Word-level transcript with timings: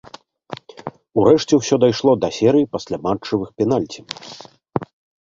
Урэшце 1.23 1.53
ўсё 1.61 1.75
дайшло 1.85 2.11
да 2.23 2.29
серыі 2.39 2.69
пасляматчавых 2.75 3.49
пенальці. 3.61 4.01